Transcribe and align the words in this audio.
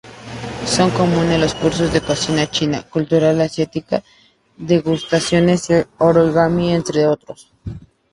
Son 0.65 0.89
comunes 0.89 1.39
los 1.39 1.53
cursos 1.53 1.93
de 1.93 2.01
cocina 2.01 2.49
china, 2.49 2.81
cultura 2.81 3.29
asiática, 3.39 4.01
degustaciones 4.57 5.69
y 5.69 5.73
origami, 5.99 6.73
entre 6.73 7.05
otros. 7.05 7.51